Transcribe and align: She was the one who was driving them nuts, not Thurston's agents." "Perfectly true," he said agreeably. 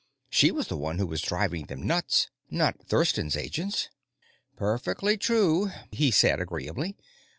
She 0.31 0.49
was 0.49 0.67
the 0.67 0.77
one 0.77 0.97
who 0.97 1.05
was 1.05 1.21
driving 1.21 1.67
them 1.67 1.83
nuts, 1.85 2.27
not 2.49 2.87
Thurston's 2.87 3.37
agents." 3.37 3.87
"Perfectly 4.55 5.15
true," 5.15 5.69
he 5.91 6.09
said 6.09 6.41
agreeably. 6.41 6.95